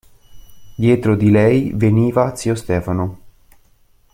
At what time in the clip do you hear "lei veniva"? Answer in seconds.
1.29-2.35